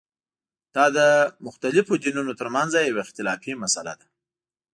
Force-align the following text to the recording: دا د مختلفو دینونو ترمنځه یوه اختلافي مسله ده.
دا 0.75 0.85
د 0.97 0.99
مختلفو 1.45 1.93
دینونو 2.03 2.31
ترمنځه 2.39 2.77
یوه 2.89 3.01
اختلافي 3.05 3.53
مسله 3.63 3.93
ده. 3.99 4.07